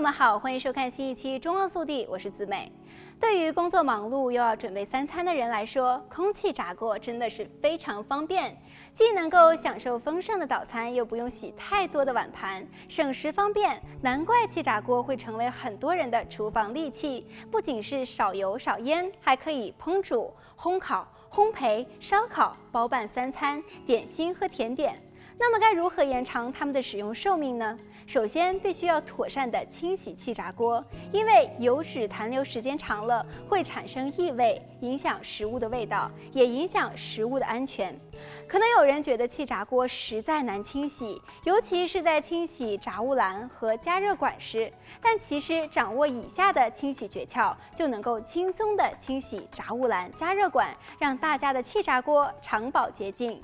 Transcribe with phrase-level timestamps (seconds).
[0.00, 2.72] 友们好，欢迎收看新一期《中澳速递》，我是子美。
[3.20, 8.56] 对于工作忙碌又要准备三餐的人来说，空气炸锅真的是非常方便，
[8.94, 13.78] 既能够享受丰盛的早餐，又不用洗太多的碗盘，省时方便。
[14.00, 24.98] 难怪气炸锅会成为很多人的厨房利器，不仅是少油少烟，还可以烹煮、烘烤、烘焙、烧烤，包办三餐、点心和甜点。
[25.42, 27.78] 那么该如何延长它们的使用寿命呢？
[28.06, 37.98] 首先，必须要妥善的清洗气炸锅，因为油脂残留时间长了会产生异味，影响食物的味道，也影响食物的安全。
[38.46, 44.70] 可能有人觉得气炸锅实在难清洗，尤其是在清洗炸物篮和加热管时。
[45.00, 50.68] 但其实掌握以下的清洗诀窍，就能够轻松的清洗炸物篮、加热管，
[50.98, 53.40] 让大家的气炸锅长保洁净。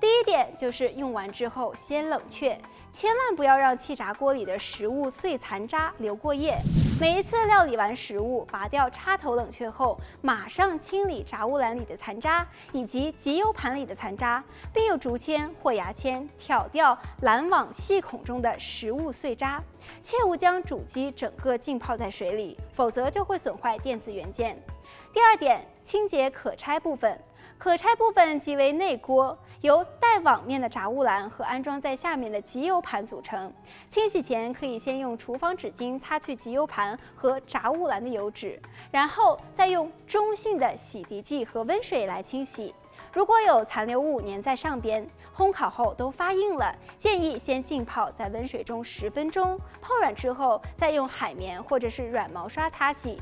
[0.00, 2.58] 第一点就是用完之后先冷却。
[2.92, 6.58] 千万不要让气炸锅里的食物碎残渣留过夜。
[6.98, 19.62] 每一次料理完食物，拔掉插头冷却后，马上清理炸物篮里的残渣以及集油盘里的残渣，并用竹签或牙签挑掉篮网细孔中的食物碎渣。
[20.02, 24.58] 切勿将主机整个浸泡在水里，否则就会损坏电子元件。
[25.12, 27.20] 第二点，清洁可拆部分。
[27.58, 33.52] 可拆部分即为内锅，由带网面的炸物篮和安装在下面的集油盘组成。
[33.88, 42.74] 清洗前可以先用厨房纸巾擦去集油盘和炸物篮的油脂，然后再用中性的洗涤剂和温水来清洗。
[43.12, 53.18] 如果有残留物粘在上边，烘烤后都发硬了，建议先浸泡在温水中十分钟，泡软之后再用海绵或者是软毛刷擦洗。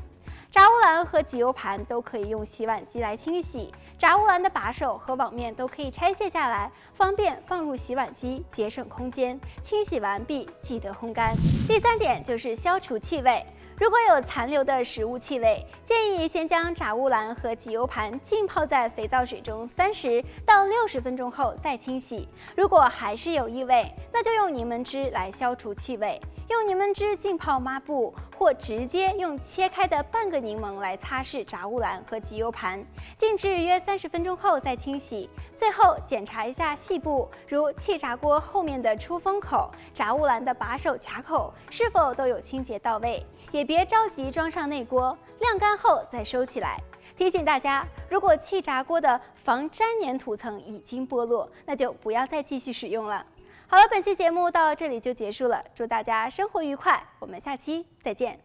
[0.55, 9.37] 炸物篮和集油盘都可以用洗碗机来清洗，炸物篮的把手和网面都可以拆卸下来，方便放入洗碗机，节省空间。
[9.61, 11.35] 清洗完毕，记得烘干。
[11.67, 13.45] 第三点就是消除气味，
[13.77, 22.29] 如果有残留的食物气味，建议先将炸物篮和集油盘浸泡在肥皂水中三十到六十分钟后再清洗。
[22.55, 26.17] 如果还是有异味，那就用柠檬汁来消除气味。
[26.47, 32.83] 用柠檬汁浸泡抹布，或直接用切开的半个柠檬来擦拭炸物篮和集油盘，
[33.17, 35.27] 静置约三十分钟后再清洗。
[35.55, 43.25] 最后检查一下细部，如气炸锅后面的出风口、炸物篮的把手卡口是否都有清洁到位。
[43.51, 46.77] 也别着急装上内锅，晾干后再收起来。
[47.17, 53.25] 提醒大家，如果气炸锅的防粘黏涂层已经剥落，那就不要再继续使用了。
[53.67, 58.39] 好了本期节目到这里就结束了祝大家生活愉快我们下期再见。